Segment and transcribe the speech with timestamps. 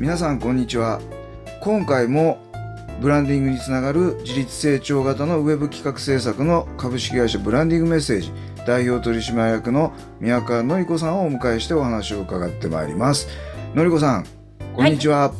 [0.00, 0.98] 皆さんこんにちは。
[1.60, 2.38] 今回も
[3.02, 8.32] ブランディングにつながる自立成長型のウェブ企画制作の株式会社ブランディングメッセージ
[8.66, 13.28] 代表取締役の宮川のり子さんをお迎えしてお話を伺ってまいります。
[13.74, 14.26] のり子さん
[14.74, 15.34] こんにちは、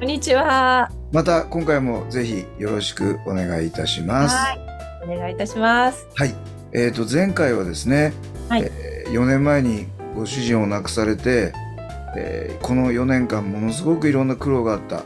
[0.00, 0.90] こんにちは。
[1.12, 4.34] また今回もぜひよろしくお願いいたします。
[4.34, 4.60] はい。
[5.04, 6.08] お願いいたします。
[6.14, 6.34] はい、
[6.72, 8.14] えー、と前回はですね、
[8.48, 8.62] はい。
[8.62, 11.52] え4年前にご主人を亡くされて、
[12.16, 15.02] えーこの4年間ものすごくいろんな苦労があった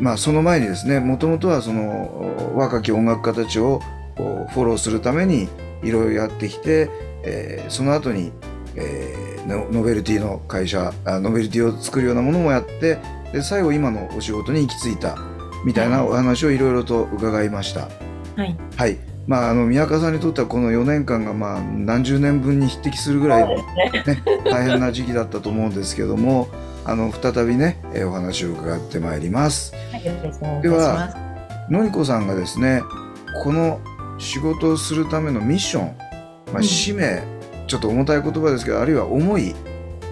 [0.00, 3.80] まあその前にですねもともとはそのお若き音楽家たちを
[4.16, 5.48] フォローするために
[5.82, 6.90] いろいろやってきて、
[7.24, 8.32] えーその後に、
[8.74, 12.98] えーノノベルティの会社あノベルティを作るようなものもやって
[13.32, 15.16] で最後今のお仕事に行き着いた
[15.64, 17.88] みたいなお話をいろいろと伺いました。
[18.36, 18.56] はい。
[18.76, 18.98] はい。
[19.26, 23.64] まあ、あの宮川さんにとってはこの4年間がまあ何十年分に匹敵するぐらいの、ね、
[24.44, 26.48] 大変な時期だったと思うんですけども
[26.86, 29.72] あの再びねえーお話を伺ってまいります。
[30.62, 31.26] では。
[31.68, 32.80] のりこさんがですね
[33.42, 33.80] この
[34.18, 35.96] 仕事をするためのミッション、
[36.52, 37.22] まあ、うん使命、
[37.66, 39.54] ちょっと重たい言葉ですけどあるいは思い、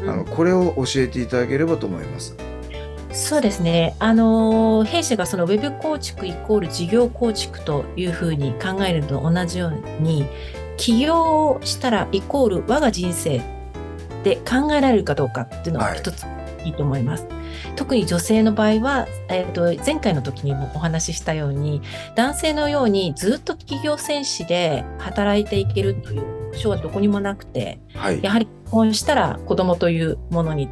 [0.06, 2.34] あのこれを教えていただければと思います。
[3.14, 3.94] そうですね。
[4.00, 10.26] あのー、弊社がそのウェブ構築イコール事業構築というふうに考えるのと同じように、
[10.76, 13.40] 起業をしたらイコール我が人生
[14.24, 16.24] で考えられるかどうかっていうのは一つ
[16.64, 17.28] いいと思います。
[17.76, 21.82] 特に女性の場合は、えー、と前回の時にもお話ししたように
[22.16, 30.68] 男性のようにずっと企業戦士で働いていけるという保証はどこにもなくてはいやはり結婚したら子供というものに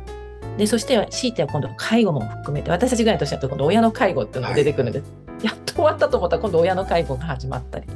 [0.59, 5.03] でそして強いては今度介護も含めて私たちぐらいの年だと今度親の介護っていうのが出てくるので、
[5.43, 7.87] やっと終わったと思ったら今度親の介護が始まったり。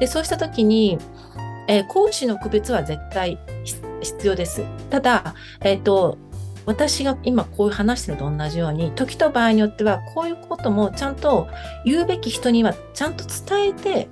[0.00, 0.98] でそうした時に、
[1.68, 4.62] えー講師の区別は絶対必必要です。
[4.90, 6.18] ただ、えっと
[6.66, 11.48] 私が今こういう話してるのと同じように時と場合によってはこういうこともちゃんと
[11.84, 14.08] 言うべき人にはちゃんと伝えて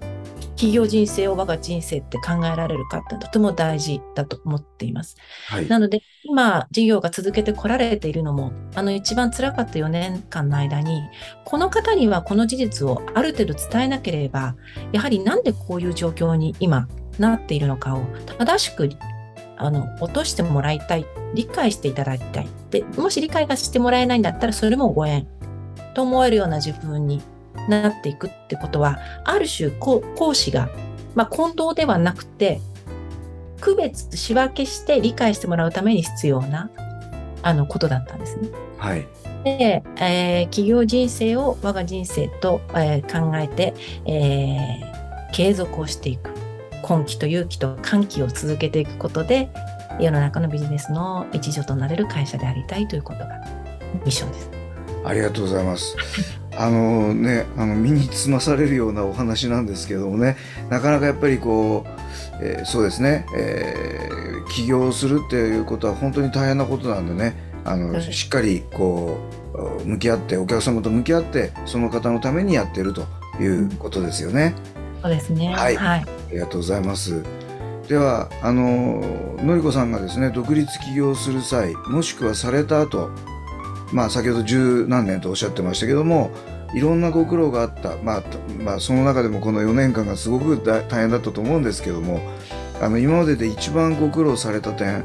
[0.65, 5.17] 企業人生を我が人生って考えられるかってとても大事だと思っています。
[5.49, 11.03] はいなので今事業が続けてこられているのもあの一番辛かった4年間の間に
[11.45, 14.57] この方にはこの事実をある程度伝えなければ
[14.93, 16.89] やはりなんでこういう状況に今
[17.19, 18.07] なっているのかを
[18.39, 18.89] 正しく
[19.59, 21.05] あの落としてもらいたい
[21.35, 25.29] 理解していただきたいでもし理解がしてもらえないんだったらそれもご縁
[25.95, 27.23] と思えるような自分に
[27.69, 30.69] なっていくってことはある種講師が、
[31.15, 32.61] まあ、混同ではなくて
[33.61, 36.71] 区別仕分けして理解してもらうために必要な
[37.43, 38.49] あのことだったんですね。
[38.79, 39.07] はい
[39.45, 43.75] で、えー企業人生を我が人生と、えー考えて、
[44.07, 44.95] えー
[45.35, 46.31] 継続をしていく
[46.89, 49.51] 根気と勇気と歓喜を続けていくことで
[49.99, 53.41] 世の中のビジネスの一助となれる会社でありたいということが
[53.95, 54.51] ミッションです。
[55.05, 55.97] ありがとうございます。
[56.57, 60.37] あのね、あの身につまされるようなお話なんですけどもね、
[60.71, 61.91] なかなかやっぱりこう、
[62.43, 67.35] えーそうですね、えー起業するっていうことは本当に大変なことなんでね、
[67.65, 69.19] あの、はいしっかりこ
[69.55, 73.07] う向き合ってお客様と向き合ってその方のためにやってると
[73.41, 74.55] いうことですよね。
[75.03, 75.55] そうですね。
[75.55, 76.01] はいはい。
[76.01, 77.23] ありがとうございます。
[77.89, 79.03] では、あの、
[79.43, 83.11] のりこさんがですね、独立起業する際、もしくはされた後、
[83.95, 86.33] まあ、先ほど十何年とおっしゃってましたけども、
[86.75, 92.21] いろんなご苦労があった、まあ、とまあ、その中でもこの4年間がすごく大大変だったと思うんですけども、
[92.83, 95.05] あの、今までで一番ご苦労された点、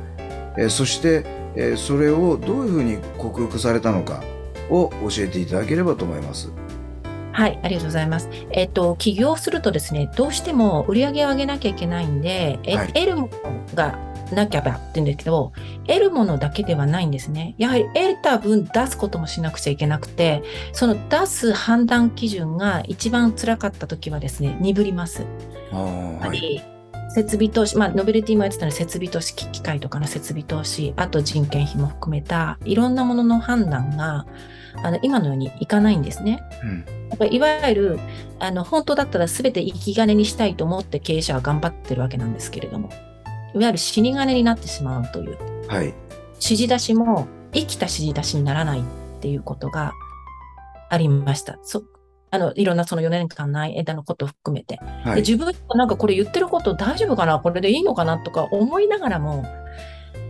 [0.58, 1.24] えーそして、
[1.56, 4.24] えーそれをどういうふうに克服されたのか
[4.72, 6.52] を教えていただければと思います。
[7.32, 8.28] はい、ありがとうございます。
[8.50, 15.54] えっと、起業するとですね、どうしても売り上げを上げなきゃいけないんで、えはい得るものがなきゃばって言うんですけど、
[15.88, 17.56] 得るものだけではないんですね。
[17.58, 20.44] やはり得た分出すこともしなくちゃいけなくて、
[20.74, 25.26] その出す判断基準が一番辛かった時はですね、鈍ります。
[27.12, 34.28] 設備投資、まあ、ノベルティもやってたので、設備投資、機械とかの設備投資、あと人件費も含めた、いろんなものの判断が、
[34.84, 36.42] あの今のようにいかないんですね。
[36.64, 38.00] うんやっぱりいわゆる
[38.38, 42.90] あの本当だったら全て生き金にしたいと思って経営者は頑張ってるわけなんですけれども、
[43.54, 45.38] いわゆる死に金になってしまうという、
[45.68, 45.94] はい。
[46.36, 48.84] 指示出しも生きた指示出しにならないっ
[49.22, 49.94] ていうことが
[50.90, 51.58] ありました。
[51.64, 51.84] そ
[52.32, 54.78] あのいろんなその4年間の間のことを含めて。
[55.04, 55.16] はい。
[55.16, 57.40] で自分はなんかこれ言ってること大丈夫かな？
[57.40, 58.18] これでいいのかな？
[58.20, 59.44] とか思いながらも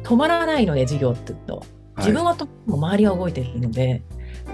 [0.04, 1.63] 止まらないので授業って言うと。
[1.98, 4.01] 自分はとも周りは動いてるので。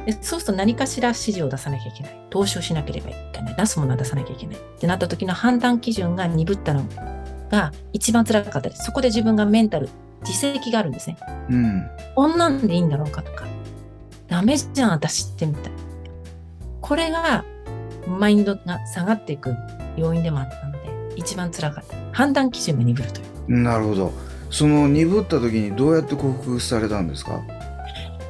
[0.06, 2.28] でそうすると何かしら指示を出さなきゃいけない。
[2.32, 3.56] 投資をしなければいけない。
[3.56, 4.56] 出すものは出さなきゃいけない。
[4.56, 6.84] ってなった時の判断基準が鈍ったの
[7.52, 8.84] が一番辛かったです。
[8.86, 9.90] そこで自分がメンタル
[10.26, 11.18] 自責があるんですね。
[11.50, 11.88] うん。
[12.16, 13.46] こんなんでいいんだろうかとか。
[14.28, 15.72] ダメじゃん私ってみたい
[16.82, 17.46] これが
[18.08, 19.54] マインドが下がっていく
[19.96, 20.80] 要因でもあったので
[21.16, 21.96] 一番辛かった。
[22.12, 23.60] 判断基準が鈍るという。
[23.62, 24.12] なるほど。
[24.50, 27.42] その鈍った時にどうやって克服されたんですか？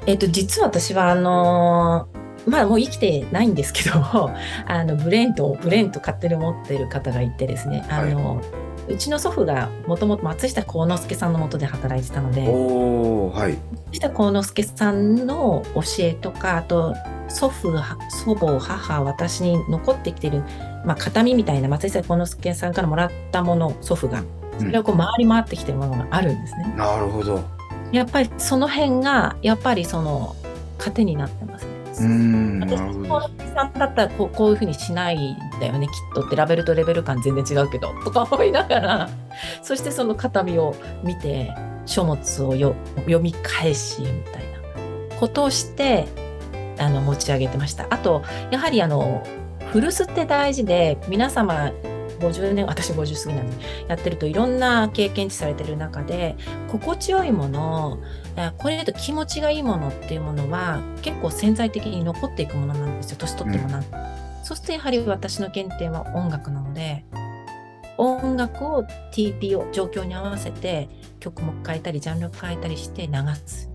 [0.08, 3.96] えっと実は私はあのーまあもう生きてないんですけど
[4.68, 7.84] あのブレーンとブレーンと勝手に持ってる方がいてですね。
[7.90, 8.40] あの、
[8.88, 13.58] うちの祖父がもともと松下幸之助さんのもとで働いてたのではい。
[13.88, 16.96] 松下幸之助さんの教えとかあと
[17.28, 20.44] 祖父は祖母母私に残ってきてる、
[20.86, 24.24] まあ、形見みたいな松下幸之助さんからもらったもの祖父が
[24.60, 26.74] それをこう回り回ってきてるものがあるんですね。
[26.78, 27.44] なるほど。
[27.92, 30.36] やっぱりその辺がやっぱりその
[30.80, 33.10] 糧になってます私るほど。
[33.10, 35.88] このさんだったらこうこういうふうにしないんだよね。
[35.88, 39.10] きっとってラベルとレベル感全然違うけどとか思いながら。
[39.62, 41.54] そしてその形見を見て
[41.86, 44.44] 書物をよ読み返しみたい
[45.12, 46.06] なことをして
[46.80, 47.88] あの持ち上げてました。
[47.90, 49.24] あとやはりあの
[49.72, 51.72] 古巣って大事で皆様
[52.20, 56.36] 50年私50過ぎなんでやってるといろんな経験値されてる中で
[56.70, 58.00] 心地よいもの
[58.36, 63.18] あこれだと気持ちがいいものっていうものは結構潜在的に残っていくものなんですよ。
[63.18, 63.84] 年取ってもな、
[64.44, 67.06] そうするとやはり私の原点は音楽なので
[67.98, 68.84] 音楽を
[69.14, 70.90] TPO 状況に合わせて
[71.20, 73.14] 曲も変えたりジャンル変えたりして流
[73.46, 73.70] す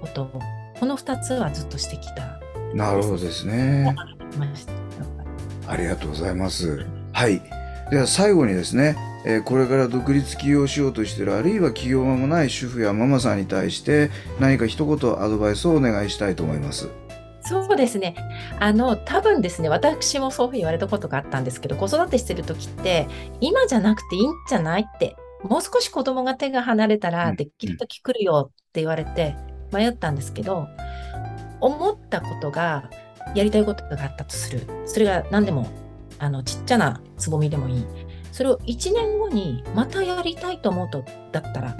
[0.00, 0.40] ことを
[0.80, 2.40] この2つはずっとしてきた。
[2.74, 3.94] なるほどですね。
[4.38, 4.71] ました
[5.72, 6.86] ありがとうございます。
[7.12, 7.40] はい。
[7.90, 14.10] では最後にですね、えーこれから独立起業しようとしているあるいは起業間もない主婦やママさんに対して
[14.40, 16.88] 何か一言アドバイスをお願いしたいと思います。
[17.44, 18.14] そうですね。
[18.60, 23.08] あの、多分ですね、私もそういうふうに言われたことがあったんですけど、子育てしてる時って、
[23.40, 27.14] 今じゃなくていいんじゃないって、もう少し子供が手が離れたうん。
[27.14, 29.34] らできる時来るよって言われて
[29.72, 30.68] 迷ったんですけど、
[31.60, 32.88] 思ったことが、
[33.34, 34.66] やりたいことがあったとする。
[34.86, 35.68] それが何でも、
[36.18, 37.86] あの、ちっちゃなつぼみでもいい。
[38.30, 41.76] それを1年後にまたやりたいと思うと、だったら、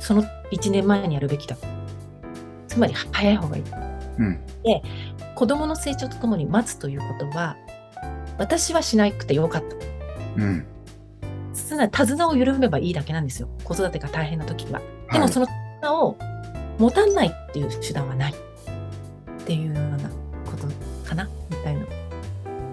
[0.00, 1.56] その1年前にやるべきだ。
[2.68, 3.64] つまり、早い方がいい。
[4.18, 4.40] うん
[5.34, 7.56] 子供の成長とともに待つということは
[8.38, 9.76] 私はしなくてよかった
[10.36, 10.66] うん
[11.52, 16.16] つまり手綱を緩めばいいだけなんですよ子育てが大変な時はではいもその手綱を
[16.78, 18.36] 持たないっていう手段はないっ
[19.44, 20.10] ていうような
[21.04, 21.86] かなみたいな。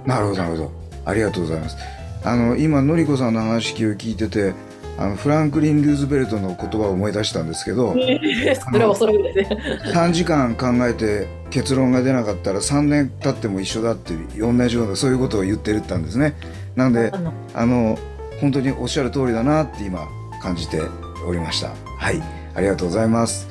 [0.06, 0.72] なるほどなるほど。
[1.06, 1.78] ありがとうございます。
[2.24, 4.54] あの今のりこさんの話を聞いてて
[4.98, 9.50] あのフランクリン・ルーズベルトの言葉を思い出したんですけどそれは恐ろしいです。
[9.50, 16.36] ね3時間考えて結論が出なかったら3年経っても一緒だっていう同じようなそういうことを言ってるったんですね。
[16.76, 17.98] なのであのあの
[18.40, 20.08] 本当におっしゃる通りだなって今
[20.42, 20.82] 感じて
[21.28, 21.72] おりました。
[21.98, 22.22] はい。
[22.54, 23.48] ありがとうございます。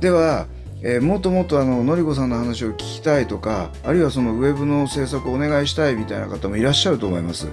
[0.00, 0.46] では、
[0.82, 7.48] えーもっともっとあののりこさんの話を聞きたいとかあるいはそのウェブの制作をお願いしたいみたいな方もいらっしゃると思います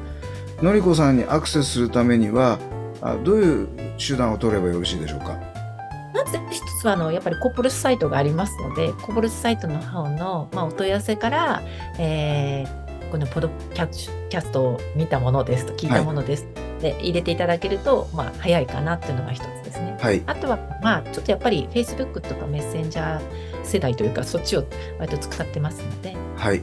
[0.62, 2.60] のりこさんにアクセスするためには
[3.02, 5.40] あどういう手段を取ればよろしいでしょうか？
[6.14, 11.62] まず一つはあのやっぱりコーポレスサイトがありますのでコーポレスサイトの方の、まあ、お問い合わせから、
[12.00, 13.88] えーこのポドキャ
[14.28, 16.48] キャストを見たものですと聞いたものです、
[16.82, 19.63] で入れていただけると、まあ、早いかなっていうのが一つ。
[20.04, 23.22] はいあとは、まあ、ちょっとやっぱり Facebook とかメッセンジャー
[23.64, 24.66] 世代というかそっちを
[25.00, 26.62] 割と使ってますのではい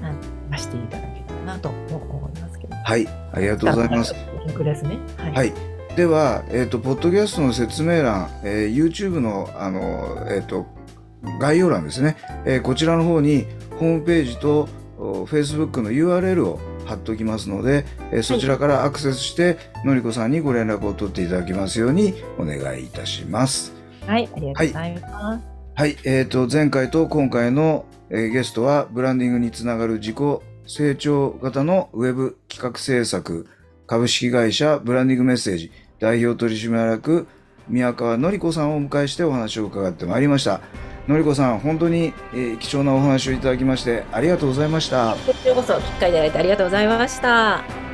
[0.50, 2.76] 出していただけたらなと思いますけど。
[2.76, 4.14] はいありがとうございます
[4.46, 4.98] リンクですね。
[5.16, 5.32] はい。
[5.32, 5.52] はい。
[5.96, 10.66] では、えっ、と、ポッドキャストの説明欄、えー YouTube の、あの、えっ、と、
[11.38, 13.46] 概要欄ですね、えーこちらの方に、
[13.78, 14.68] ホームページと、
[14.98, 23.72] お Facebook の URL を貼っておきますので、えーそちらからアクセスして、のりこさんにご連絡を取っていただきますようにお願いいたします。
[24.06, 25.44] はい、ありがとうございます。
[25.74, 30.16] はい、えっ、と、前回と今回の、えーゲストは、ブランディングにつながる自己
[30.66, 33.48] 成長型のウェブ企画制作
[33.88, 37.26] 株式会社ブランディングメッセージ代表取締役
[37.68, 40.60] 宮川典子さんをお迎えしてお話を伺ってまいりました。
[41.08, 45.16] のりこさん本当に、えー貴重なお話をいただきましてありがとうございました。
[45.26, 47.89] こちらこそ機会いただいてありがとうございました。